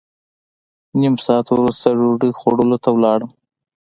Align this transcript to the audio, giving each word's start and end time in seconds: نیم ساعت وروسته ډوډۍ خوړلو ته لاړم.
نیم 0.99 1.15
ساعت 1.25 1.45
وروسته 1.49 1.87
ډوډۍ 1.99 2.31
خوړلو 2.39 2.77
ته 2.83 2.89
لاړم. 3.03 3.31